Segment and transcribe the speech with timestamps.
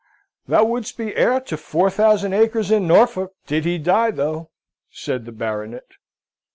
[0.47, 4.49] "Thou wouldst be heir to four thousand acres in Norfolk, did he die, though,"
[4.89, 5.91] said the Baronet.